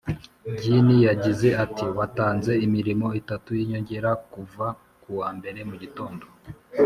djinn 0.57 0.87
yagize 1.07 1.47
ati: 1.63 1.85
'watanze 1.97 2.51
imirimo 2.65 3.07
itatu 3.21 3.49
y'inyongera 3.57 4.09
kuva 4.33 4.65
ku 5.03 5.09
wa 5.19 5.29
mbere 5.37 5.59
mu 5.69 5.75
gitondo, 5.83 6.25